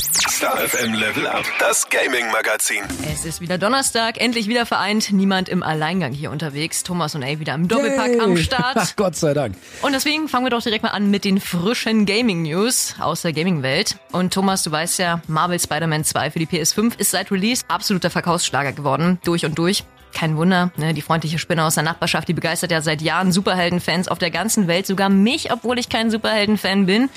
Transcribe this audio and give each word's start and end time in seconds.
Star 0.00 0.56
FM 0.56 0.94
Level 0.94 1.26
Up, 1.26 1.44
das 1.58 1.86
Gaming 1.90 2.30
Magazin. 2.32 2.82
Es 3.12 3.26
ist 3.26 3.42
wieder 3.42 3.58
Donnerstag, 3.58 4.18
endlich 4.18 4.48
wieder 4.48 4.64
vereint, 4.64 5.12
niemand 5.12 5.50
im 5.50 5.62
Alleingang 5.62 6.12
hier 6.14 6.30
unterwegs. 6.30 6.82
Thomas 6.82 7.14
und 7.14 7.22
A 7.22 7.38
wieder 7.38 7.54
im 7.54 7.68
Doppelpack 7.68 8.12
Yay. 8.12 8.20
am 8.20 8.36
Start. 8.38 8.78
Gott 8.96 9.14
sei 9.14 9.34
Dank. 9.34 9.56
Und 9.82 9.92
deswegen 9.92 10.28
fangen 10.28 10.46
wir 10.46 10.50
doch 10.50 10.62
direkt 10.62 10.84
mal 10.84 10.90
an 10.90 11.10
mit 11.10 11.26
den 11.26 11.38
frischen 11.38 12.06
Gaming 12.06 12.42
News 12.44 12.94
aus 12.98 13.20
der 13.20 13.34
Gaming-Welt. 13.34 13.98
Und 14.12 14.32
Thomas, 14.32 14.62
du 14.62 14.70
weißt 14.70 14.98
ja, 15.00 15.20
Marvel 15.26 15.60
Spider-Man 15.60 16.04
2 16.04 16.30
für 16.30 16.38
die 16.38 16.46
PS5 16.46 16.98
ist 16.98 17.10
seit 17.10 17.30
Release 17.30 17.62
absoluter 17.68 18.08
Verkaufsschlager 18.08 18.72
geworden, 18.72 19.18
durch 19.24 19.44
und 19.44 19.58
durch. 19.58 19.84
Kein 20.14 20.36
Wunder, 20.36 20.72
ne? 20.76 20.94
die 20.94 21.02
freundliche 21.02 21.38
Spinne 21.38 21.64
aus 21.64 21.74
der 21.74 21.84
Nachbarschaft, 21.84 22.26
die 22.26 22.32
begeistert 22.32 22.72
ja 22.72 22.80
seit 22.80 23.02
Jahren 23.02 23.32
Superhelden-Fans 23.32 24.08
auf 24.08 24.18
der 24.18 24.30
ganzen 24.30 24.66
Welt, 24.66 24.86
sogar 24.86 25.10
mich, 25.10 25.52
obwohl 25.52 25.78
ich 25.78 25.90
kein 25.90 26.10
Superhelden-Fan 26.10 26.86
bin. 26.86 27.10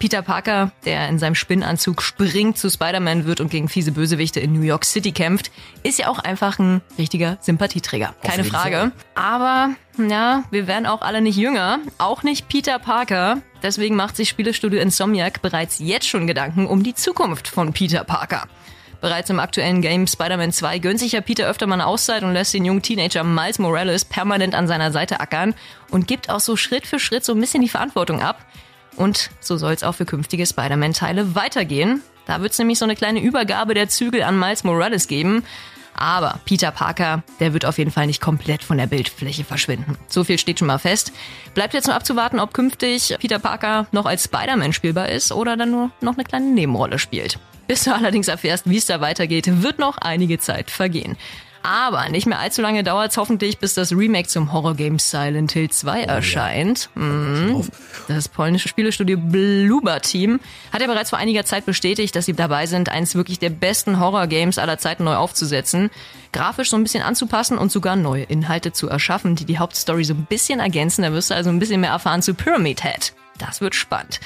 Peter 0.00 0.22
Parker, 0.22 0.72
der 0.86 1.08
in 1.10 1.18
seinem 1.18 1.34
Spinnanzug 1.34 2.00
springt 2.00 2.56
zu 2.56 2.70
Spider-Man 2.70 3.26
wird 3.26 3.40
und 3.40 3.50
gegen 3.50 3.68
fiese 3.68 3.92
Bösewichte 3.92 4.40
in 4.40 4.54
New 4.54 4.62
York 4.62 4.86
City 4.86 5.12
kämpft, 5.12 5.52
ist 5.82 5.98
ja 5.98 6.08
auch 6.08 6.18
einfach 6.18 6.58
ein 6.58 6.80
richtiger 6.96 7.36
Sympathieträger. 7.42 8.14
Keine 8.22 8.44
Frage. 8.44 8.92
Aber, 9.14 9.74
ja, 9.98 10.44
wir 10.50 10.66
werden 10.66 10.86
auch 10.86 11.02
alle 11.02 11.20
nicht 11.20 11.36
jünger. 11.36 11.80
Auch 11.98 12.22
nicht 12.22 12.48
Peter 12.48 12.78
Parker. 12.78 13.42
Deswegen 13.62 13.94
macht 13.94 14.16
sich 14.16 14.30
Spielestudio 14.30 14.80
Insomniac 14.80 15.42
bereits 15.42 15.78
jetzt 15.80 16.08
schon 16.08 16.26
Gedanken 16.26 16.66
um 16.66 16.82
die 16.82 16.94
Zukunft 16.94 17.46
von 17.46 17.74
Peter 17.74 18.02
Parker. 18.02 18.48
Bereits 19.02 19.28
im 19.28 19.38
aktuellen 19.38 19.82
Game 19.82 20.06
Spider-Man 20.06 20.52
2 20.52 20.78
gönnt 20.78 20.98
sich 20.98 21.12
ja 21.12 21.20
Peter 21.20 21.46
öfter 21.46 21.66
mal 21.66 21.74
eine 21.74 21.86
Auszeit 21.86 22.22
und 22.22 22.32
lässt 22.32 22.54
den 22.54 22.64
jungen 22.64 22.80
Teenager 22.80 23.22
Miles 23.22 23.58
Morales 23.58 24.06
permanent 24.06 24.54
an 24.54 24.66
seiner 24.66 24.92
Seite 24.92 25.20
ackern 25.20 25.54
und 25.90 26.06
gibt 26.06 26.30
auch 26.30 26.40
so 26.40 26.56
Schritt 26.56 26.86
für 26.86 26.98
Schritt 26.98 27.24
so 27.24 27.34
ein 27.34 27.40
bisschen 27.40 27.60
die 27.60 27.68
Verantwortung 27.68 28.22
ab. 28.22 28.46
Und 29.00 29.30
so 29.40 29.56
soll 29.56 29.72
es 29.72 29.82
auch 29.82 29.94
für 29.94 30.04
künftige 30.04 30.44
Spider-Man-Teile 30.44 31.34
weitergehen. 31.34 32.02
Da 32.26 32.42
wird 32.42 32.52
es 32.52 32.58
nämlich 32.58 32.78
so 32.78 32.84
eine 32.84 32.96
kleine 32.96 33.20
Übergabe 33.22 33.72
der 33.72 33.88
Zügel 33.88 34.22
an 34.22 34.38
Miles 34.38 34.62
Morales 34.62 35.08
geben. 35.08 35.42
Aber 35.94 36.38
Peter 36.44 36.70
Parker, 36.70 37.22
der 37.40 37.54
wird 37.54 37.64
auf 37.64 37.78
jeden 37.78 37.90
Fall 37.90 38.06
nicht 38.06 38.20
komplett 38.20 38.62
von 38.62 38.76
der 38.76 38.86
Bildfläche 38.86 39.42
verschwinden. 39.42 39.96
So 40.06 40.22
viel 40.22 40.38
steht 40.38 40.58
schon 40.58 40.68
mal 40.68 40.76
fest. 40.76 41.12
Bleibt 41.54 41.72
jetzt 41.72 41.86
nur 41.86 41.96
abzuwarten, 41.96 42.38
ob 42.40 42.52
künftig 42.52 43.16
Peter 43.18 43.38
Parker 43.38 43.86
noch 43.90 44.04
als 44.04 44.24
Spider-Man 44.24 44.74
spielbar 44.74 45.08
ist 45.08 45.32
oder 45.32 45.56
dann 45.56 45.70
nur 45.70 45.90
noch 46.02 46.14
eine 46.14 46.24
kleine 46.24 46.50
Nebenrolle 46.50 46.98
spielt. 46.98 47.38
Bis 47.68 47.84
du 47.84 47.94
allerdings 47.94 48.28
erfährst, 48.28 48.68
wie 48.68 48.76
es 48.76 48.84
da 48.84 49.00
weitergeht, 49.00 49.62
wird 49.62 49.78
noch 49.78 49.96
einige 49.96 50.38
Zeit 50.38 50.70
vergehen. 50.70 51.16
Aber 51.62 52.08
nicht 52.08 52.26
mehr 52.26 52.38
allzu 52.38 52.62
lange 52.62 52.82
dauert 52.82 53.10
es 53.10 53.16
hoffentlich, 53.16 53.58
bis 53.58 53.74
das 53.74 53.92
Remake 53.92 54.28
zum 54.28 54.52
Horrorgame 54.52 54.98
Silent 54.98 55.52
Hill 55.52 55.70
2 55.70 56.04
erscheint. 56.04 56.88
Mhm. 56.94 57.68
Das 58.08 58.28
polnische 58.28 58.68
Spielestudio 58.68 59.18
Bloober 59.18 60.00
Team 60.00 60.40
hat 60.72 60.80
ja 60.80 60.86
bereits 60.86 61.10
vor 61.10 61.18
einiger 61.18 61.44
Zeit 61.44 61.66
bestätigt, 61.66 62.16
dass 62.16 62.26
sie 62.26 62.32
dabei 62.32 62.66
sind, 62.66 62.88
eines 62.88 63.14
wirklich 63.14 63.38
der 63.38 63.50
besten 63.50 64.00
Horror-Games 64.00 64.58
aller 64.58 64.78
Zeiten 64.78 65.04
neu 65.04 65.16
aufzusetzen, 65.16 65.90
grafisch 66.32 66.70
so 66.70 66.76
ein 66.76 66.82
bisschen 66.82 67.02
anzupassen 67.02 67.58
und 67.58 67.70
sogar 67.70 67.96
neue 67.96 68.22
Inhalte 68.24 68.72
zu 68.72 68.88
erschaffen, 68.88 69.36
die 69.36 69.44
die 69.44 69.58
Hauptstory 69.58 70.04
so 70.04 70.14
ein 70.14 70.24
bisschen 70.24 70.60
ergänzen. 70.60 71.02
Da 71.02 71.12
wirst 71.12 71.30
du 71.30 71.34
also 71.34 71.50
ein 71.50 71.58
bisschen 71.58 71.80
mehr 71.80 71.90
erfahren 71.90 72.22
zu 72.22 72.34
Pyramid 72.34 72.82
Head. 72.82 73.12
Das 73.38 73.60
wird 73.60 73.74
spannend. 73.74 74.20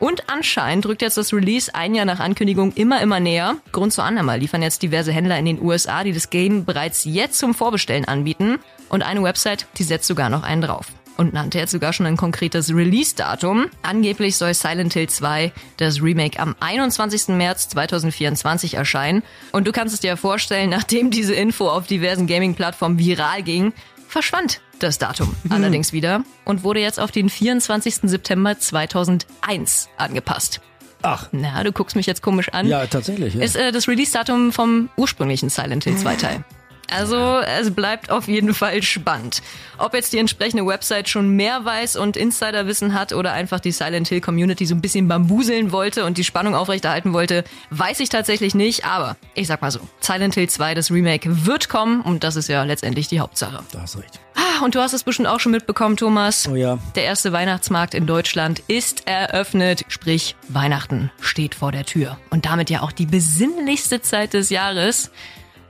Und 0.00 0.28
anscheinend 0.28 0.86
rückt 0.86 1.02
jetzt 1.02 1.16
das 1.16 1.32
Release 1.32 1.74
ein 1.74 1.94
Jahr 1.94 2.04
nach 2.04 2.20
Ankündigung 2.20 2.72
immer, 2.74 3.00
immer 3.00 3.20
näher. 3.20 3.56
Grund 3.72 3.92
zur 3.92 4.04
Annahme 4.04 4.36
liefern 4.36 4.62
jetzt 4.62 4.82
diverse 4.82 5.12
Händler 5.12 5.38
in 5.38 5.46
den 5.46 5.60
USA, 5.60 6.04
die 6.04 6.12
das 6.12 6.30
Game 6.30 6.64
bereits 6.64 7.04
jetzt 7.04 7.38
zum 7.38 7.54
Vorbestellen 7.54 8.04
anbieten. 8.04 8.58
Und 8.88 9.02
eine 9.02 9.22
Website, 9.22 9.66
die 9.76 9.82
setzt 9.82 10.06
sogar 10.06 10.30
noch 10.30 10.44
einen 10.44 10.62
drauf. 10.62 10.86
Und 11.16 11.34
nannte 11.34 11.58
jetzt 11.58 11.72
sogar 11.72 11.92
schon 11.92 12.06
ein 12.06 12.16
konkretes 12.16 12.72
Release-Datum. 12.72 13.66
Angeblich 13.82 14.36
soll 14.36 14.54
Silent 14.54 14.92
Hill 14.92 15.08
2, 15.08 15.52
das 15.76 16.00
Remake, 16.00 16.38
am 16.38 16.54
21. 16.60 17.28
März 17.36 17.70
2024 17.70 18.74
erscheinen. 18.74 19.24
Und 19.50 19.66
du 19.66 19.72
kannst 19.72 19.94
es 19.94 20.00
dir 20.00 20.16
vorstellen, 20.16 20.70
nachdem 20.70 21.10
diese 21.10 21.34
Info 21.34 21.68
auf 21.68 21.88
diversen 21.88 22.28
Gaming-Plattformen 22.28 23.00
viral 23.00 23.42
ging, 23.42 23.72
verschwand 24.06 24.60
das 24.82 24.98
Datum 24.98 25.34
allerdings 25.50 25.92
wieder 25.92 26.22
und 26.44 26.62
wurde 26.64 26.80
jetzt 26.80 26.98
auf 27.00 27.10
den 27.10 27.28
24. 27.30 28.00
September 28.02 28.58
2001 28.58 29.88
angepasst. 29.96 30.60
Ach, 31.02 31.28
Na, 31.30 31.62
du 31.62 31.70
guckst 31.72 31.94
mich 31.94 32.06
jetzt 32.06 32.22
komisch 32.22 32.48
an. 32.48 32.66
ja, 32.66 32.86
tatsächlich. 32.86 33.34
Ja. 33.34 33.42
Ist 33.42 33.56
äh, 33.56 33.70
das 33.70 33.86
Release-Datum 33.86 34.52
vom 34.52 34.88
ursprünglichen 34.96 35.48
Silent 35.48 35.84
Hill 35.84 35.96
2 35.96 36.16
Teil. 36.16 36.44
Also 36.90 37.40
es 37.40 37.70
bleibt 37.74 38.10
auf 38.10 38.28
jeden 38.28 38.54
Fall 38.54 38.82
spannend. 38.82 39.42
Ob 39.76 39.92
jetzt 39.92 40.14
die 40.14 40.18
entsprechende 40.18 40.64
Website 40.66 41.08
schon 41.10 41.28
mehr 41.36 41.64
weiß 41.64 41.96
und 41.96 42.16
Insiderwissen 42.16 42.94
hat 42.94 43.12
oder 43.12 43.32
einfach 43.34 43.60
die 43.60 43.72
Silent 43.72 44.08
Hill 44.08 44.22
Community 44.22 44.64
so 44.64 44.74
ein 44.74 44.80
bisschen 44.80 45.06
bambuseln 45.06 45.70
wollte 45.70 46.06
und 46.06 46.16
die 46.16 46.24
Spannung 46.24 46.54
aufrechterhalten 46.54 47.12
wollte, 47.12 47.44
weiß 47.70 48.00
ich 48.00 48.08
tatsächlich 48.08 48.54
nicht. 48.54 48.86
Aber 48.86 49.16
ich 49.34 49.46
sag 49.48 49.60
mal 49.60 49.70
so, 49.70 49.80
Silent 50.00 50.34
Hill 50.34 50.48
2, 50.48 50.74
das 50.74 50.90
Remake, 50.90 51.46
wird 51.46 51.68
kommen 51.68 52.00
und 52.00 52.24
das 52.24 52.36
ist 52.36 52.48
ja 52.48 52.62
letztendlich 52.64 53.06
die 53.06 53.20
Hauptsache. 53.20 53.62
da 53.70 53.82
hast 53.82 53.98
recht. 53.98 54.18
Ah, 54.60 54.64
Und 54.64 54.74
du 54.74 54.80
hast 54.80 54.92
es 54.92 55.04
bestimmt 55.04 55.28
auch 55.28 55.40
schon 55.40 55.52
mitbekommen, 55.52 55.96
Thomas. 55.96 56.48
Oh 56.48 56.56
ja. 56.56 56.78
Der 56.94 57.04
erste 57.04 57.32
Weihnachtsmarkt 57.32 57.94
in 57.94 58.06
Deutschland 58.06 58.60
ist 58.68 59.06
eröffnet. 59.06 59.84
Sprich, 59.88 60.36
Weihnachten 60.48 61.10
steht 61.20 61.54
vor 61.54 61.72
der 61.72 61.84
Tür. 61.84 62.18
Und 62.30 62.44
damit 62.46 62.70
ja 62.70 62.82
auch 62.82 62.92
die 62.92 63.06
besinnlichste 63.06 64.00
Zeit 64.00 64.34
des 64.34 64.50
Jahres. 64.50 65.10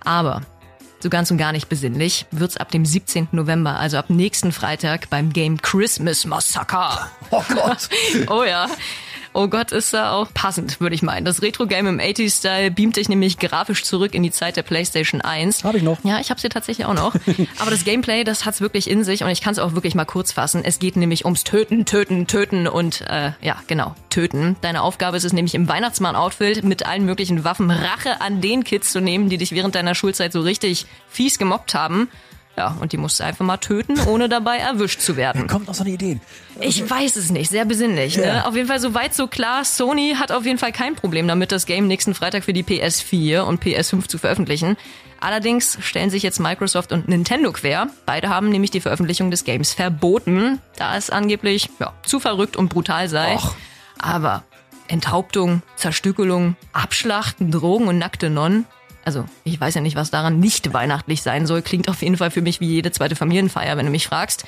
Aber 0.04 0.42
so 1.00 1.10
ganz 1.10 1.30
und 1.30 1.38
gar 1.38 1.52
nicht 1.52 1.68
besinnlich 1.68 2.26
wird's 2.30 2.56
ab 2.56 2.70
dem 2.70 2.84
17. 2.84 3.28
November, 3.32 3.78
also 3.78 3.98
ab 3.98 4.10
nächsten 4.10 4.50
Freitag 4.52 5.10
beim 5.10 5.32
Game 5.32 5.60
Christmas 5.62 6.24
Massacre. 6.24 7.08
Oh 7.30 7.42
Gott. 7.54 7.88
Oh 8.28 8.42
ja. 8.42 8.66
Oh 9.40 9.46
Gott, 9.46 9.70
ist 9.70 9.94
da 9.94 10.14
auch 10.14 10.26
passend, 10.34 10.80
würde 10.80 10.96
ich 10.96 11.02
meinen. 11.02 11.24
Das 11.24 11.42
Retro-Game 11.42 11.86
im 11.86 12.00
80s-Style 12.00 12.72
beamt 12.72 12.96
dich 12.96 13.08
nämlich 13.08 13.38
grafisch 13.38 13.84
zurück 13.84 14.12
in 14.12 14.24
die 14.24 14.32
Zeit 14.32 14.56
der 14.56 14.64
PlayStation 14.64 15.20
1. 15.20 15.62
Hab 15.62 15.76
ich 15.76 15.84
noch. 15.84 16.02
Ja, 16.02 16.18
ich 16.18 16.30
hab's 16.30 16.40
hier 16.40 16.50
tatsächlich 16.50 16.88
auch 16.88 16.94
noch. 16.94 17.14
Aber 17.60 17.70
das 17.70 17.84
Gameplay, 17.84 18.24
das 18.24 18.44
hat's 18.44 18.60
wirklich 18.60 18.90
in 18.90 19.04
sich 19.04 19.22
und 19.22 19.28
ich 19.28 19.40
kann 19.40 19.52
es 19.52 19.60
auch 19.60 19.74
wirklich 19.74 19.94
mal 19.94 20.06
kurz 20.06 20.32
fassen. 20.32 20.64
Es 20.64 20.80
geht 20.80 20.96
nämlich 20.96 21.24
ums 21.24 21.44
Töten, 21.44 21.84
Töten, 21.84 22.26
Töten 22.26 22.66
und 22.66 23.02
äh, 23.02 23.30
ja, 23.40 23.62
genau, 23.68 23.94
Töten. 24.10 24.56
Deine 24.60 24.82
Aufgabe 24.82 25.16
ist 25.16 25.24
es 25.24 25.32
nämlich 25.32 25.54
im 25.54 25.68
Weihnachtsmann-Outfit 25.68 26.64
mit 26.64 26.84
allen 26.84 27.04
möglichen 27.04 27.44
Waffen 27.44 27.70
Rache 27.70 28.20
an 28.20 28.40
den 28.40 28.64
Kids 28.64 28.90
zu 28.90 29.00
nehmen, 29.00 29.28
die 29.28 29.38
dich 29.38 29.52
während 29.52 29.76
deiner 29.76 29.94
Schulzeit 29.94 30.32
so 30.32 30.40
richtig 30.40 30.86
fies 31.08 31.38
gemobbt 31.38 31.74
haben. 31.74 32.08
Ja, 32.58 32.76
und 32.80 32.90
die 32.90 32.96
musst 32.96 33.20
du 33.20 33.24
einfach 33.24 33.44
mal 33.44 33.58
töten, 33.58 34.00
ohne 34.08 34.28
dabei 34.28 34.56
erwischt 34.56 35.00
zu 35.00 35.16
werden. 35.16 35.46
Kommt 35.46 35.68
noch 35.68 35.74
so 35.74 35.84
eine 35.84 35.92
Idee. 35.92 36.18
Ich 36.60 36.90
weiß 36.90 37.14
es 37.14 37.30
nicht, 37.30 37.50
sehr 37.50 37.64
besinnlich. 37.64 38.16
Ne? 38.16 38.26
Ja. 38.26 38.46
Auf 38.46 38.56
jeden 38.56 38.66
Fall 38.66 38.80
soweit 38.80 39.14
so 39.14 39.28
klar. 39.28 39.64
Sony 39.64 40.16
hat 40.18 40.32
auf 40.32 40.44
jeden 40.44 40.58
Fall 40.58 40.72
kein 40.72 40.96
Problem 40.96 41.28
damit, 41.28 41.52
das 41.52 41.66
Game 41.66 41.86
nächsten 41.86 42.14
Freitag 42.14 42.42
für 42.42 42.52
die 42.52 42.64
PS4 42.64 43.42
und 43.42 43.62
PS5 43.62 44.08
zu 44.08 44.18
veröffentlichen. 44.18 44.76
Allerdings 45.20 45.78
stellen 45.80 46.10
sich 46.10 46.24
jetzt 46.24 46.40
Microsoft 46.40 46.90
und 46.90 47.06
Nintendo 47.06 47.52
quer. 47.52 47.90
Beide 48.06 48.28
haben 48.28 48.48
nämlich 48.48 48.72
die 48.72 48.80
Veröffentlichung 48.80 49.30
des 49.30 49.44
Games 49.44 49.72
verboten, 49.72 50.60
da 50.76 50.96
es 50.96 51.10
angeblich 51.10 51.70
ja, 51.78 51.92
zu 52.04 52.18
verrückt 52.18 52.56
und 52.56 52.70
brutal 52.70 53.08
sei. 53.08 53.36
Och. 53.36 53.54
Aber 54.00 54.42
Enthauptung, 54.88 55.62
Zerstückelung, 55.76 56.56
Abschlachten, 56.72 57.52
Drogen 57.52 57.86
und 57.86 57.98
nackte 57.98 58.30
Nonnen. 58.30 58.66
Also, 59.08 59.24
ich 59.42 59.58
weiß 59.58 59.74
ja 59.74 59.80
nicht, 59.80 59.96
was 59.96 60.10
daran 60.10 60.38
nicht 60.38 60.74
weihnachtlich 60.74 61.22
sein 61.22 61.46
soll. 61.46 61.62
Klingt 61.62 61.88
auf 61.88 62.02
jeden 62.02 62.18
Fall 62.18 62.30
für 62.30 62.42
mich 62.42 62.60
wie 62.60 62.66
jede 62.66 62.92
zweite 62.92 63.16
Familienfeier, 63.16 63.78
wenn 63.78 63.86
du 63.86 63.90
mich 63.90 64.06
fragst. 64.06 64.44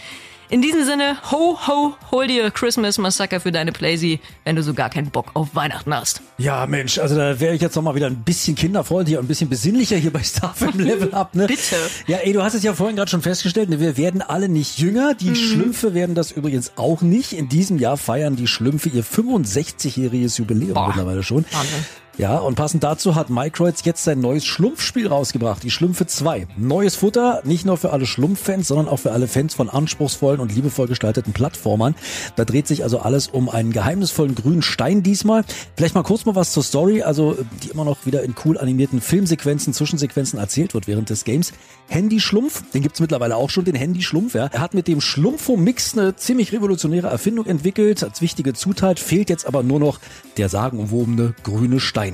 In 0.51 0.61
diesem 0.61 0.85
Sinne, 0.85 1.17
ho, 1.31 1.59
ho, 1.67 1.95
hol 2.11 2.27
dir 2.27 2.51
Christmas 2.51 2.99
Massacre 2.99 3.41
für 3.41 3.53
deine 3.53 3.73
Playsee, 3.73 4.21
wenn 4.45 4.57
du 4.57 4.63
so 4.63 4.75
gar 4.75 4.91
keinen 4.91 5.09
Bock 5.09 5.31
auf 5.33 5.55
Weihnachten 5.55 5.95
hast. 5.95 6.21
Ja, 6.37 6.67
Mensch, 6.67 6.99
also 6.99 7.17
da 7.17 7.41
wäre 7.41 7.55
ich 7.55 7.63
jetzt 7.63 7.75
noch 7.75 7.83
mal 7.83 7.95
wieder 7.95 8.07
ein 8.09 8.23
bisschen 8.23 8.55
kinderfreundlicher 8.55 9.19
und 9.19 9.25
ein 9.25 9.29
bisschen 9.29 9.49
besinnlicher 9.49 9.97
hier 9.97 10.13
bei 10.13 10.23
Starfilm 10.23 10.79
Level 10.79 11.15
Up, 11.15 11.35
ne? 11.35 11.47
Bitte. 11.47 11.77
Ja, 12.07 12.19
ey, 12.19 12.35
du 12.35 12.43
hast 12.43 12.53
es 12.53 12.63
ja 12.63 12.75
vorhin 12.75 12.97
gerade 12.97 13.11
schon 13.11 13.23
festgestellt, 13.23 13.71
ne, 13.71 13.81
wir 13.81 13.97
werden 13.97 14.21
alle 14.21 14.51
nicht 14.51 14.79
jünger. 14.79 15.15
Mhm. 15.15 15.17
Die 15.17 15.37
Schlümpfe 15.37 15.95
werden 15.95 16.15
das 16.15 16.33
übrigens 16.33 16.73
auch 16.77 17.01
nicht. 17.01 17.33
In 17.33 17.49
diesem 17.49 17.79
Jahr 17.79 17.97
feiern 17.97 18.37
die 18.37 18.47
Schlümpfe 18.47 18.91
ihr 18.91 19.05
65-jähriges 19.05 20.37
Jubiläum 20.39 20.75
Boah. 20.75 20.89
mittlerweile 20.89 21.23
schon. 21.23 21.47
Wahnsinn. 21.51 21.87
Ja, 22.21 22.37
und 22.37 22.55
passend 22.55 22.85
dazu 22.85 23.15
hat 23.15 23.31
Microids 23.31 23.83
jetzt 23.87 24.05
sein 24.05 24.21
neues 24.21 24.45
Schlumpfspiel 24.45 25.07
rausgebracht, 25.07 25.63
die 25.63 25.71
Schlümpfe 25.71 26.07
2. 26.07 26.49
Neues 26.59 26.95
Futter, 26.95 27.41
nicht 27.45 27.65
nur 27.65 27.79
für 27.79 27.95
alle 27.95 28.05
Schlumpffans, 28.05 28.69
sondern 28.69 28.89
auch 28.89 28.99
für 28.99 29.13
alle 29.13 29.27
Fans 29.27 29.55
von 29.55 29.71
anspruchsvollen 29.71 30.39
und 30.39 30.55
liebevoll 30.55 30.87
gestalteten 30.87 31.33
Plattformern. 31.33 31.95
Da 32.37 32.45
dreht 32.45 32.67
sich 32.67 32.83
also 32.83 32.99
alles 32.99 33.29
um 33.29 33.49
einen 33.49 33.73
geheimnisvollen 33.73 34.35
grünen 34.35 34.61
Stein 34.61 35.03
diesmal. 35.03 35.47
Vielleicht 35.79 35.95
mal 35.95 36.03
kurz 36.03 36.27
mal 36.27 36.35
was 36.35 36.53
zur 36.53 36.63
Story, 36.63 37.01
also 37.01 37.39
die 37.63 37.71
immer 37.71 37.87
noch 37.87 38.05
wieder 38.05 38.23
in 38.23 38.35
cool 38.45 38.59
animierten 38.59 39.01
Filmsequenzen, 39.01 39.73
Zwischensequenzen 39.73 40.39
erzählt 40.39 40.75
wird 40.75 40.89
während 40.89 41.09
des 41.09 41.25
Games. 41.25 41.55
Handy-Schlumpf, 41.89 42.71
den 42.73 42.83
gibt's 42.83 43.01
mittlerweile 43.01 43.37
auch 43.37 43.49
schon, 43.49 43.65
den 43.65 43.77
Handy-Schlumpf. 43.77 44.35
Ja. 44.35 44.51
Er 44.53 44.61
hat 44.61 44.75
mit 44.75 44.89
dem 44.89 45.01
Schlumpfo-Mix 45.01 45.97
eine 45.97 46.17
ziemlich 46.17 46.53
revolutionäre 46.53 47.07
Erfindung 47.07 47.47
entwickelt. 47.47 48.05
Als 48.05 48.21
wichtige 48.21 48.53
Zutat 48.53 49.01
fehlt 49.01 49.31
jetzt 49.31 49.47
aber 49.47 49.63
nur 49.63 49.81
noch 49.81 50.01
der 50.37 50.51
sagenumwobene 50.51 51.35
grüne 51.43 51.81
Stein. 51.81 52.10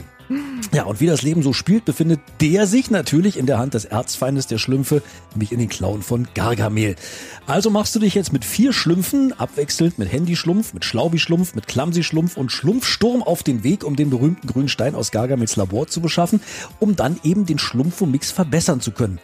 Ja, 0.76 0.84
und 0.84 1.00
wie 1.00 1.06
das 1.06 1.22
Leben 1.22 1.42
so 1.42 1.54
spielt, 1.54 1.86
befindet 1.86 2.20
der 2.42 2.66
sich 2.66 2.90
natürlich 2.90 3.38
in 3.38 3.46
der 3.46 3.56
Hand 3.56 3.72
des 3.72 3.86
Erzfeindes 3.86 4.46
der 4.46 4.58
Schlümpfe, 4.58 5.00
nämlich 5.30 5.50
in 5.50 5.58
den 5.58 5.70
Klauen 5.70 6.02
von 6.02 6.28
Gargamel. 6.34 6.96
Also 7.46 7.70
machst 7.70 7.94
du 7.94 7.98
dich 7.98 8.14
jetzt 8.14 8.30
mit 8.30 8.44
vier 8.44 8.74
Schlümpfen, 8.74 9.32
abwechselnd 9.32 9.98
mit 9.98 10.12
Handyschlumpf, 10.12 10.74
mit 10.74 10.84
Schlaubi-Schlumpf, 10.84 11.54
mit 11.54 11.66
Clumsy-Schlumpf 11.66 12.36
und 12.36 12.52
Schlumpfsturm 12.52 13.22
auf 13.22 13.42
den 13.42 13.64
Weg, 13.64 13.84
um 13.84 13.96
den 13.96 14.10
berühmten 14.10 14.48
grünen 14.48 14.68
Stein 14.68 14.94
aus 14.94 15.12
Gargamels 15.12 15.56
Labor 15.56 15.86
zu 15.86 16.02
beschaffen, 16.02 16.42
um 16.78 16.94
dann 16.94 17.18
eben 17.24 17.46
den 17.46 17.58
Schlumpfo-Mix 17.58 18.30
verbessern 18.30 18.82
zu 18.82 18.90
können. 18.90 19.18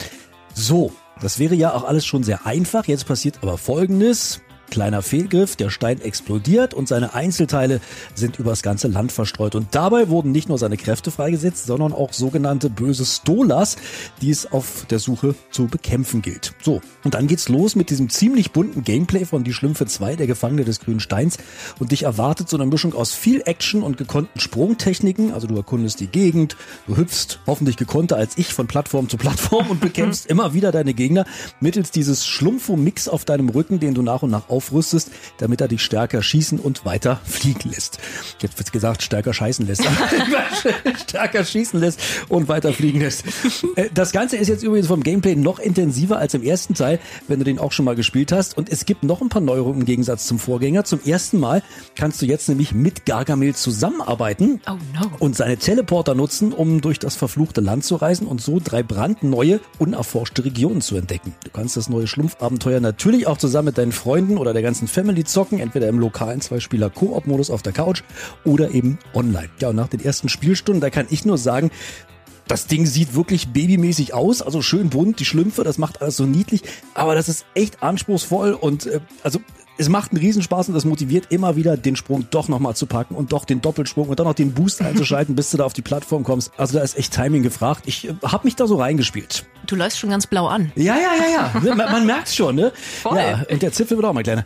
So, 0.55 0.91
das 1.21 1.39
wäre 1.39 1.55
ja 1.55 1.75
auch 1.75 1.85
alles 1.85 2.07
schon 2.07 2.23
sehr 2.23 2.47
einfach. 2.47 2.87
Jetzt 2.87 3.07
passiert 3.07 3.41
aber 3.43 3.59
Folgendes. 3.59 4.41
Kleiner 4.73 5.03
Fehlgriff, 5.03 5.55
der 5.55 5.69
Stein 5.69 6.01
explodiert 6.01 6.73
und 6.73 6.89
seine 6.89 7.13
Einzelteile 7.13 7.83
sind 8.15 8.39
übers 8.39 8.63
ganze 8.63 8.89
Land 8.89 9.13
verstreut. 9.13 9.55
Und 9.55 9.67
dabei 9.73 10.09
wurden 10.09 10.33
nicht 10.33 10.49
nur 10.49 10.57
seine 10.57 10.79
Kräfte 10.79 11.11
freigesetzt, 11.11 11.67
sondern 11.67 11.93
auch 11.93 12.15
sogenannte 12.15 12.71
böse 12.71 13.05
Stolas, 13.05 13.77
die 14.23 14.31
es 14.31 14.51
auf 14.51 14.87
der 14.89 14.99
Suche 14.99 15.35
zu 15.51 15.67
bekämpfen 15.67 16.23
gilt. 16.23 16.55
So, 16.63 16.81
und 17.05 17.13
dann 17.13 17.27
geht's 17.27 17.51
los 17.51 17.77
mit 17.77 17.91
diesem 17.91 18.09
ziemlich 18.09 18.53
bunten 18.53 18.83
Gameplay 18.83 19.27
von 19.27 19.45
Die 19.45 19.53
Schlümpfe 19.53 19.85
2, 19.85 20.17
der 20.17 20.27
Gefangene 20.27 20.65
des 20.65 20.81
grünen 20.81 21.01
Steins. 21.01 21.37
Und 21.79 21.93
dich 21.93 22.05
erwartet 22.05 22.49
so 22.49 22.57
eine 22.57 22.65
Mischung 22.65 22.95
aus 22.95 23.13
viel 23.13 23.43
Action 23.45 23.83
und 23.83 23.99
gekonnten 23.99 24.41
Sprungtechniken. 24.41 25.35
Also 25.35 25.49
du 25.49 25.55
erkundest 25.55 26.01
die 26.01 26.07
Gegend, 26.07 26.57
du 26.87 26.97
hüpfst 26.97 27.41
hoffentlich 27.47 27.77
gekonnter 27.77 28.17
als 28.17 28.39
ich 28.39 28.55
von 28.55 28.69
Plattform 28.69 29.11
zu 29.11 29.19
Plattform 29.19 29.69
und 29.69 29.83
bekämpfst 29.83 30.25
immer 30.31 30.55
wieder 30.55 30.73
deine 30.73 30.95
Gegner 30.95 31.27
mittels 31.61 31.91
dieses 31.91 32.27
Schlumpfo-Mix 32.27 33.07
auf 33.09 33.27
deinem 33.27 33.51
Rücken, 33.51 33.79
den 33.79 33.93
du 33.93 34.01
nach 34.01 34.23
und 34.23 34.31
nach 34.31 34.49
auf 34.49 34.62
aufrüstest, 34.63 35.11
damit 35.39 35.61
er 35.61 35.69
dich 35.69 35.83
stärker 35.83 36.23
schießen 36.23 36.59
und 36.59 36.85
weiter 36.85 37.21
fliegen 37.25 37.71
lässt. 37.71 37.99
Jetzt 38.41 38.59
wird 38.59 38.73
gesagt, 38.73 39.03
stärker 39.03 39.35
scheißen 39.35 39.67
lässt. 39.67 39.83
stärker 41.09 41.45
schießen 41.45 41.81
lässt 41.81 42.01
und 42.29 42.49
weiter 42.49 42.73
fliegen 42.73 43.01
lässt. 43.01 43.25
Äh, 43.77 43.89
das 43.93 44.13
Ganze 44.13 44.37
ist 44.37 44.49
jetzt 44.49 44.63
übrigens 44.63 44.87
vom 44.87 45.03
Gameplay 45.03 45.35
noch 45.35 45.59
intensiver 45.59 46.19
als 46.19 46.35
im 46.35 46.43
ersten 46.43 46.75
Teil, 46.75 47.01
wenn 47.29 47.39
du 47.39 47.45
den 47.45 47.59
auch 47.59 47.73
schon 47.73 47.85
mal 47.85 47.97
gespielt 47.97 48.33
hast. 48.33 48.57
Und 48.57 48.71
es 48.71 48.87
gibt 48.87 49.03
noch 49.03 49.21
ein 49.21 49.29
paar 49.29 49.43
Neuerungen 49.43 49.81
im 49.81 49.87
Gegensatz 49.87 50.27
zum 50.27 50.39
Vorgänger. 50.39 50.85
Zum 50.85 51.01
ersten 51.05 51.39
Mal 51.39 51.63
kannst 51.97 52.23
du 52.23 52.27
jetzt 52.27 52.49
nämlich 52.49 52.73
mit 52.73 53.07
Gargamel 53.07 53.55
zusammenarbeiten 53.55 54.61
oh 54.69 54.73
no. 54.95 55.11
und 55.19 55.37
seine 55.37 55.57
Teleporter 55.57 56.15
nutzen, 56.15 56.53
um 56.53 56.81
durch 56.81 56.99
das 56.99 57.17
verfluchte 57.17 57.61
Land 57.61 57.85
zu 57.85 57.97
reisen 57.97 58.27
und 58.27 58.41
so 58.41 58.61
drei 58.63 58.83
brandneue, 58.83 59.61
unerforschte 59.79 60.45
Regionen 60.45 60.81
zu 60.81 60.97
entdecken. 60.97 61.35
Du 61.45 61.51
kannst 61.51 61.77
das 61.77 61.89
neue 61.89 62.07
Schlumpfabenteuer 62.07 62.81
natürlich 62.81 63.27
auch 63.27 63.39
zusammen 63.39 63.67
mit 63.67 63.79
deinen 63.79 63.93
Freunden 63.93 64.37
oder 64.43 64.53
der 64.53 64.63
ganzen 64.63 64.87
Family 64.89 65.25
zocken, 65.25 65.59
entweder 65.59 65.89
im 65.89 65.99
lokalen 65.99 66.43
Zweispieler 66.43 66.91
Koop-Modus 66.91 67.49
auf 67.49 67.63
der 67.63 67.73
Couch 67.73 68.03
oder 68.45 68.73
eben 68.73 68.99
online. 69.15 69.49
Ja, 69.61 69.71
und 69.71 69.77
nach 69.77 69.89
den 69.89 70.05
ersten 70.05 70.29
Spielstunden, 70.29 70.83
da 70.83 70.91
kann 70.91 71.07
ich 71.09 71.25
nur 71.25 71.39
sagen, 71.39 71.71
das 72.49 72.67
Ding 72.67 72.85
sieht 72.85 73.15
wirklich 73.15 73.49
babymäßig 73.49 74.13
aus, 74.13 74.43
also 74.43 74.61
schön 74.61 74.91
bunt, 74.91 75.21
die 75.21 75.25
Schlümpfe, 75.25 75.65
das 75.65 75.79
macht 75.79 76.03
alles 76.03 76.17
so 76.17 76.27
niedlich, 76.27 76.63
aber 76.93 77.15
das 77.15 77.29
ist 77.29 77.47
echt 77.55 77.83
anspruchsvoll 77.83 78.53
und 78.53 78.87
äh, 78.87 79.01
also 79.23 79.41
es 79.83 79.89
macht 79.89 80.13
einen 80.13 80.21
Riesenspaß 80.21 80.69
und 80.69 80.75
das 80.75 80.85
motiviert 80.85 81.27
immer 81.31 81.57
wieder, 81.57 81.77
den 81.77 81.97
Sprung 81.97 82.27
doch 82.31 82.49
nochmal 82.49 82.77
zu 82.77 82.87
packen 82.87 83.17
und 83.17 83.33
doch 83.33 83.45
den 83.45 83.61
Doppelsprung 83.61 84.09
und 84.09 84.19
dann 84.19 84.27
noch 84.27 84.35
den 84.35 84.53
Boost 84.53 84.81
einzuschalten, 84.81 85.35
bis 85.37 85.51
du 85.51 85.57
da 85.57 85.65
auf 85.65 85.73
die 85.73 85.83
Plattform 85.83 86.23
kommst. 86.23 86.53
Also 86.57 86.79
da 86.79 86.85
ist 86.85 86.97
echt 86.97 87.13
Timing 87.13 87.43
gefragt. 87.43 87.83
Ich 87.87 88.09
äh, 88.09 88.15
habe 88.25 88.47
mich 88.47 88.55
da 88.55 88.67
so 88.69 88.77
reingespielt. 88.77 89.45
Du 89.67 89.77
läufst 89.77 89.99
schon 89.99 90.11
ganz 90.11 90.27
blau 90.27 90.47
an. 90.47 90.73
Ja, 90.75 90.97
ja, 90.97 91.13
ja, 91.17 91.53
ja. 91.61 91.61
Man, 91.75 91.93
man 91.93 92.07
merkt's 92.07 92.35
schon, 92.35 92.57
ne? 92.57 92.73
Voll. 93.03 93.17
Ja, 93.17 93.45
und 93.49 93.63
der 93.63 93.73
Zipfel 93.73 93.97
wird 93.97 94.05
auch 94.05 94.13
mal 94.13 94.23
kleiner. 94.23 94.45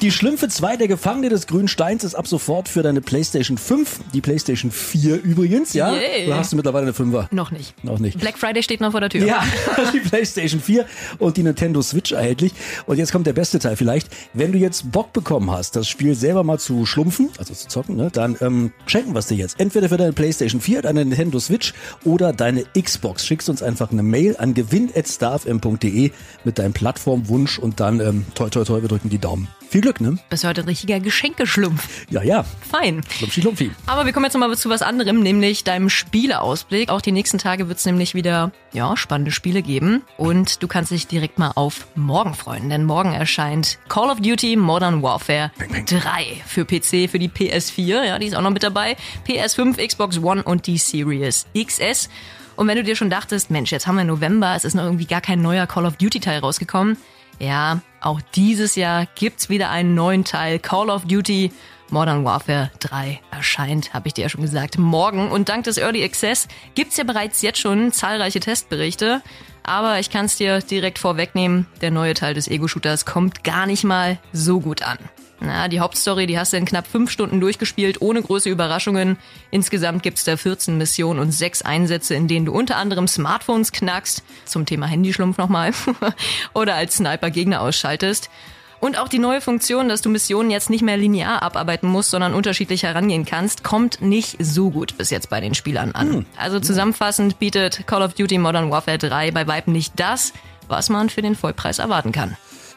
Die 0.00 0.10
Schlümpfe 0.10 0.48
2, 0.48 0.76
der 0.76 0.88
Gefangene 0.88 1.28
des 1.28 1.46
grünen 1.46 1.68
Steins, 1.68 2.04
ist 2.04 2.14
ab 2.14 2.26
sofort 2.26 2.68
für 2.68 2.82
deine 2.82 3.00
PlayStation 3.00 3.58
5, 3.58 4.00
die 4.14 4.20
PlayStation 4.20 4.70
4 4.70 5.22
übrigens, 5.22 5.74
ja? 5.74 5.92
Yay. 5.92 6.26
Oder 6.26 6.38
hast 6.38 6.52
du 6.52 6.56
mittlerweile 6.56 6.84
eine 6.86 6.92
5er? 6.92 7.26
Noch 7.30 7.50
nicht. 7.50 7.84
Noch 7.84 7.98
nicht. 7.98 8.18
Black 8.18 8.38
Friday 8.38 8.62
steht 8.62 8.80
noch 8.80 8.92
vor 8.92 9.00
der 9.00 9.10
Tür. 9.10 9.26
Ja, 9.26 9.44
die 9.92 10.00
PlayStation 10.00 10.60
4 10.60 10.86
und 11.18 11.36
die 11.36 11.42
Nintendo 11.42 11.82
Switch 11.82 12.12
erhältlich. 12.12 12.52
Und 12.86 12.96
jetzt 12.98 13.12
kommt 13.12 13.26
der 13.26 13.34
beste 13.34 13.58
Teil 13.58 13.76
vielleicht. 13.76 14.08
Wenn 14.32 14.52
du 14.52 14.58
jetzt 14.66 14.90
Bock 14.92 15.12
bekommen 15.12 15.50
hast, 15.50 15.76
das 15.76 15.88
Spiel 15.88 16.14
selber 16.14 16.44
mal 16.44 16.58
zu 16.58 16.84
schlumpfen, 16.84 17.30
also 17.38 17.54
zu 17.54 17.68
zocken, 17.68 17.96
ne, 17.96 18.10
dann 18.12 18.36
ähm, 18.40 18.72
schenken 18.86 19.14
wir 19.14 19.20
es 19.20 19.26
dir 19.26 19.36
jetzt. 19.36 19.58
Entweder 19.58 19.88
für 19.88 19.96
deine 19.96 20.12
PlayStation 20.12 20.60
4, 20.60 20.82
deine 20.82 21.04
Nintendo 21.04 21.38
Switch 21.38 21.72
oder 22.04 22.32
deine 22.32 22.64
Xbox. 22.78 23.24
Schickst 23.24 23.48
uns 23.48 23.62
einfach 23.62 23.90
eine 23.92 24.02
Mail 24.02 24.36
an 24.36 24.54
gewinn.starfm.de 24.54 26.10
mit 26.44 26.58
deinem 26.58 26.72
Plattformwunsch 26.72 27.58
und 27.58 27.80
dann 27.80 28.00
ähm, 28.00 28.26
toi 28.34 28.50
toi 28.50 28.64
toi, 28.64 28.82
wir 28.82 28.88
drücken 28.88 29.08
die 29.08 29.18
Daumen. 29.18 29.48
Viel 29.68 29.80
Glück, 29.80 30.00
ne? 30.00 30.16
Bist 30.30 30.44
heute 30.44 30.60
ein 30.60 30.68
richtiger 30.68 31.00
Geschenkeschlumpf. 31.00 32.06
Ja, 32.08 32.22
ja. 32.22 32.44
Fein. 32.70 33.02
Schlumpfi, 33.10 33.40
schlumpfi. 33.40 33.70
Aber 33.86 34.06
wir 34.06 34.12
kommen 34.12 34.24
jetzt 34.24 34.34
nochmal 34.34 34.56
zu 34.56 34.70
was 34.70 34.82
anderem, 34.82 35.20
nämlich 35.20 35.64
deinem 35.64 35.90
Spieleausblick. 35.90 36.88
Auch 36.88 37.00
die 37.00 37.12
nächsten 37.12 37.38
Tage 37.38 37.68
wird 37.68 37.78
es 37.78 37.84
nämlich 37.84 38.14
wieder 38.14 38.52
ja, 38.72 38.96
spannende 38.96 39.32
Spiele 39.32 39.62
geben. 39.62 40.02
Und 40.16 40.62
du 40.62 40.68
kannst 40.68 40.92
dich 40.92 41.08
direkt 41.08 41.38
mal 41.38 41.52
auf 41.56 41.88
morgen 41.96 42.34
freuen, 42.34 42.70
denn 42.70 42.84
morgen 42.84 43.12
erscheint 43.12 43.78
Call 43.88 44.08
of 44.10 44.20
Duty 44.20 44.56
Modern 44.56 45.02
Warfare 45.02 45.50
3 45.58 46.42
für 46.46 46.64
PC, 46.64 47.10
für 47.10 47.18
die 47.18 47.28
PS4, 47.28 48.04
ja, 48.04 48.18
die 48.18 48.26
ist 48.26 48.36
auch 48.36 48.42
noch 48.42 48.50
mit 48.50 48.62
dabei, 48.62 48.96
PS5, 49.26 49.84
Xbox 49.84 50.18
One 50.18 50.42
und 50.42 50.66
die 50.66 50.78
Series 50.78 51.46
XS. 51.56 52.08
Und 52.54 52.68
wenn 52.68 52.76
du 52.76 52.84
dir 52.84 52.96
schon 52.96 53.10
dachtest, 53.10 53.50
Mensch, 53.50 53.72
jetzt 53.72 53.86
haben 53.86 53.96
wir 53.96 54.04
November, 54.04 54.54
es 54.56 54.64
ist 54.64 54.74
noch 54.74 54.84
irgendwie 54.84 55.06
gar 55.06 55.20
kein 55.20 55.42
neuer 55.42 55.66
Call 55.66 55.84
of 55.84 55.96
Duty 55.96 56.20
Teil 56.20 56.40
rausgekommen, 56.40 56.96
ja, 57.38 57.80
auch 58.00 58.20
dieses 58.34 58.76
Jahr 58.76 59.06
gibt's 59.14 59.48
wieder 59.48 59.70
einen 59.70 59.94
neuen 59.94 60.24
Teil. 60.24 60.58
Call 60.58 60.90
of 60.90 61.04
Duty 61.04 61.52
Modern 61.90 62.24
Warfare 62.24 62.70
3 62.80 63.20
erscheint, 63.30 63.94
habe 63.94 64.08
ich 64.08 64.14
dir 64.14 64.22
ja 64.22 64.28
schon 64.28 64.42
gesagt, 64.42 64.78
morgen. 64.78 65.30
Und 65.30 65.48
dank 65.48 65.64
des 65.64 65.78
Early 65.78 66.02
Access 66.04 66.48
gibt's 66.74 66.96
ja 66.96 67.04
bereits 67.04 67.42
jetzt 67.42 67.60
schon 67.60 67.92
zahlreiche 67.92 68.40
Testberichte. 68.40 69.22
Aber 69.62 69.98
ich 69.98 70.10
kann's 70.10 70.36
dir 70.36 70.60
direkt 70.60 70.98
vorwegnehmen, 70.98 71.66
der 71.80 71.90
neue 71.90 72.14
Teil 72.14 72.34
des 72.34 72.48
Ego-Shooters 72.48 73.04
kommt 73.04 73.44
gar 73.44 73.66
nicht 73.66 73.84
mal 73.84 74.18
so 74.32 74.60
gut 74.60 74.82
an. 74.82 74.98
Na, 75.40 75.68
die 75.68 75.80
Hauptstory, 75.80 76.26
die 76.26 76.38
hast 76.38 76.52
du 76.52 76.56
in 76.56 76.64
knapp 76.64 76.86
fünf 76.86 77.10
Stunden 77.10 77.40
durchgespielt, 77.40 78.00
ohne 78.00 78.22
große 78.22 78.48
Überraschungen. 78.48 79.18
Insgesamt 79.50 80.02
gibt's 80.02 80.24
da 80.24 80.36
14 80.36 80.78
Missionen 80.78 81.20
und 81.20 81.32
sechs 81.32 81.62
Einsätze, 81.62 82.14
in 82.14 82.26
denen 82.26 82.46
du 82.46 82.52
unter 82.52 82.76
anderem 82.76 83.06
Smartphones 83.06 83.72
knackst, 83.72 84.22
zum 84.46 84.64
Thema 84.64 84.86
Handyschlumpf 84.86 85.36
nochmal, 85.36 85.72
oder 86.54 86.74
als 86.74 86.96
Sniper 86.96 87.30
Gegner 87.30 87.60
ausschaltest. 87.60 88.30
Und 88.78 88.98
auch 88.98 89.08
die 89.08 89.18
neue 89.18 89.40
Funktion, 89.40 89.88
dass 89.88 90.02
du 90.02 90.10
Missionen 90.10 90.50
jetzt 90.50 90.70
nicht 90.70 90.82
mehr 90.82 90.96
linear 90.96 91.42
abarbeiten 91.42 91.88
musst, 91.88 92.10
sondern 92.10 92.34
unterschiedlich 92.34 92.82
herangehen 92.82 93.24
kannst, 93.24 93.64
kommt 93.64 94.02
nicht 94.02 94.36
so 94.38 94.70
gut 94.70 94.96
bis 94.98 95.10
jetzt 95.10 95.30
bei 95.30 95.40
den 95.40 95.54
Spielern 95.54 95.92
an. 95.92 96.12
Hm. 96.12 96.26
Also 96.36 96.60
zusammenfassend 96.60 97.38
bietet 97.38 97.86
Call 97.86 98.02
of 98.02 98.14
Duty 98.14 98.38
Modern 98.38 98.70
Warfare 98.70 98.98
3 98.98 99.30
bei 99.30 99.46
Weitem 99.46 99.72
nicht 99.72 99.94
das, 99.96 100.32
was 100.68 100.90
man 100.90 101.08
für 101.08 101.22
den 101.22 101.36
Vollpreis 101.36 101.78
erwarten 101.78 102.12
kann. 102.12 102.36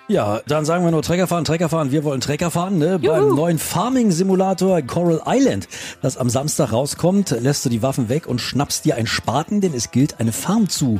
Ja, 0.09 0.41
dann 0.47 0.65
sagen 0.65 0.83
wir 0.83 0.89
nur 0.89 1.03
Trecker 1.03 1.27
fahren, 1.27 1.45
Trecker 1.45 1.69
fahren. 1.69 1.91
Wir 1.91 2.03
wollen 2.03 2.19
Trecker 2.19 2.49
fahren. 2.49 2.79
Ne? 2.79 2.97
Beim 2.97 3.29
neuen 3.29 3.59
Farming-Simulator 3.59 4.81
Coral 4.81 5.21
Island, 5.27 5.67
das 6.01 6.17
am 6.17 6.31
Samstag 6.31 6.73
rauskommt, 6.73 7.29
lässt 7.39 7.63
du 7.63 7.69
die 7.69 7.83
Waffen 7.83 8.09
weg 8.09 8.25
und 8.25 8.41
schnappst 8.41 8.85
dir 8.85 8.95
einen 8.95 9.05
Spaten, 9.05 9.61
denn 9.61 9.75
es 9.75 9.91
gilt, 9.91 10.19
eine 10.19 10.31
Farm 10.31 10.67
zu 10.67 10.99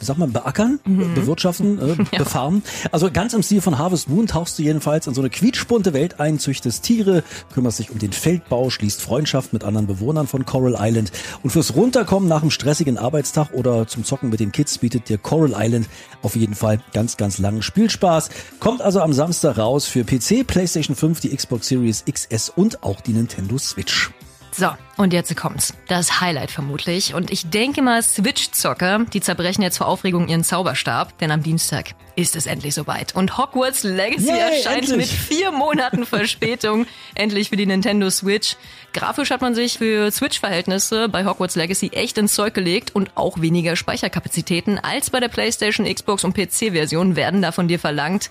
sag 0.00 0.18
mal, 0.18 0.28
beackern, 0.28 0.78
Mhm. 0.84 1.14
bewirtschaften, 1.14 1.78
äh, 1.78 1.96
befarmen. 2.18 2.62
Also 2.92 3.10
ganz 3.10 3.32
im 3.34 3.42
Stil 3.42 3.60
von 3.60 3.78
Harvest 3.78 4.08
Moon 4.08 4.26
tauchst 4.26 4.58
du 4.58 4.62
jedenfalls 4.62 5.06
in 5.06 5.14
so 5.14 5.20
eine 5.20 5.30
quietschbunte 5.30 5.92
Welt 5.92 6.20
ein, 6.20 6.38
züchtest 6.38 6.82
Tiere, 6.84 7.22
kümmerst 7.52 7.78
dich 7.78 7.90
um 7.90 7.98
den 7.98 8.12
Feldbau, 8.12 8.70
schließt 8.70 9.00
Freundschaft 9.02 9.52
mit 9.52 9.64
anderen 9.64 9.86
Bewohnern 9.86 10.26
von 10.26 10.44
Coral 10.46 10.76
Island. 10.78 11.10
Und 11.42 11.50
fürs 11.50 11.74
Runterkommen 11.74 12.28
nach 12.28 12.42
einem 12.42 12.50
stressigen 12.50 12.98
Arbeitstag 12.98 13.52
oder 13.52 13.86
zum 13.86 14.04
Zocken 14.04 14.30
mit 14.30 14.40
den 14.40 14.52
Kids 14.52 14.78
bietet 14.78 15.08
dir 15.08 15.18
Coral 15.18 15.54
Island 15.56 15.88
auf 16.22 16.36
jeden 16.36 16.54
Fall 16.54 16.80
ganz, 16.92 17.16
ganz 17.16 17.38
langen 17.38 17.62
Spielspaß. 17.62 18.28
Kommt 18.60 18.80
also 18.82 19.00
am 19.00 19.12
Samstag 19.12 19.58
raus 19.58 19.86
für 19.86 20.04
PC, 20.04 20.44
PlayStation 20.46 20.94
5, 20.96 21.20
die 21.20 21.34
Xbox 21.34 21.68
Series 21.68 22.04
XS 22.10 22.50
und 22.54 22.82
auch 22.82 23.00
die 23.00 23.12
Nintendo 23.12 23.58
Switch. 23.58 24.10
So, 24.58 24.70
und 24.96 25.12
jetzt 25.12 25.36
kommt's. 25.36 25.72
Das 25.86 26.20
Highlight 26.20 26.50
vermutlich. 26.50 27.14
Und 27.14 27.30
ich 27.30 27.48
denke 27.48 27.80
mal, 27.80 28.02
Switch-Zocker, 28.02 29.04
die 29.12 29.20
zerbrechen 29.20 29.62
jetzt 29.62 29.78
vor 29.78 29.86
Aufregung 29.86 30.26
ihren 30.26 30.42
Zauberstab, 30.42 31.16
denn 31.18 31.30
am 31.30 31.44
Dienstag 31.44 31.90
ist 32.16 32.34
es 32.34 32.46
endlich 32.46 32.74
soweit. 32.74 33.14
Und 33.14 33.38
Hogwarts 33.38 33.84
Legacy 33.84 34.26
Yay, 34.26 34.56
erscheint 34.56 34.90
endlich. 34.90 34.96
mit 34.96 35.06
vier 35.06 35.52
Monaten 35.52 36.04
Verspätung 36.04 36.86
endlich 37.14 37.50
für 37.50 37.56
die 37.56 37.66
Nintendo 37.66 38.10
Switch. 38.10 38.56
Grafisch 38.92 39.30
hat 39.30 39.42
man 39.42 39.54
sich 39.54 39.78
für 39.78 40.10
Switch-Verhältnisse 40.10 41.08
bei 41.08 41.24
Hogwarts 41.24 41.54
Legacy 41.54 41.90
echt 41.92 42.18
ins 42.18 42.34
Zeug 42.34 42.52
gelegt 42.52 42.92
und 42.96 43.12
auch 43.16 43.40
weniger 43.40 43.76
Speicherkapazitäten 43.76 44.80
als 44.80 45.10
bei 45.10 45.20
der 45.20 45.28
PlayStation, 45.28 45.86
Xbox 45.86 46.24
und 46.24 46.34
PC-Version 46.34 47.14
werden 47.14 47.42
da 47.42 47.52
von 47.52 47.68
dir 47.68 47.78
verlangt. 47.78 48.28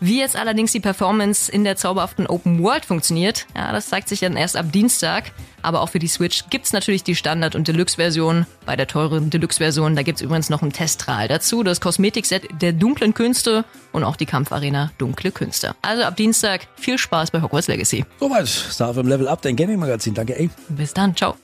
Wie 0.00 0.20
jetzt 0.20 0.36
allerdings 0.36 0.72
die 0.72 0.80
Performance 0.80 1.50
in 1.50 1.64
der 1.64 1.76
zauberhaften 1.76 2.26
Open 2.26 2.62
World 2.62 2.84
funktioniert, 2.84 3.46
ja, 3.54 3.72
das 3.72 3.88
zeigt 3.88 4.08
sich 4.08 4.20
dann 4.20 4.36
erst 4.36 4.56
ab 4.56 4.72
Dienstag. 4.72 5.32
Aber 5.62 5.80
auch 5.80 5.88
für 5.88 5.98
die 5.98 6.06
Switch 6.06 6.44
gibt's 6.50 6.72
natürlich 6.72 7.02
die 7.02 7.16
Standard- 7.16 7.54
und 7.54 7.66
Deluxe-Version. 7.66 8.46
Bei 8.66 8.76
der 8.76 8.86
teuren 8.86 9.30
Deluxe-Version, 9.30 9.96
da 9.96 10.02
gibt's 10.02 10.22
übrigens 10.22 10.50
noch 10.50 10.62
ein 10.62 10.72
Teststrahl 10.72 11.28
dazu, 11.28 11.62
das 11.62 11.80
Kosmetikset 11.80 12.44
der 12.60 12.72
dunklen 12.72 13.14
Künste 13.14 13.64
und 13.92 14.04
auch 14.04 14.16
die 14.16 14.26
Kampfarena 14.26 14.92
Dunkle 14.98 15.32
Künste. 15.32 15.74
Also 15.82 16.04
ab 16.04 16.16
Dienstag 16.16 16.68
viel 16.76 16.98
Spaß 16.98 17.30
bei 17.30 17.42
Hogwarts 17.42 17.68
Legacy. 17.68 18.04
Soweit, 18.20 18.48
Star 18.48 18.94
FM 18.94 19.08
Level 19.08 19.28
Up, 19.28 19.42
dein 19.42 19.56
Gaming-Magazin. 19.56 20.14
Danke, 20.14 20.38
ey. 20.38 20.50
Bis 20.68 20.94
dann, 20.94 21.16
ciao. 21.16 21.36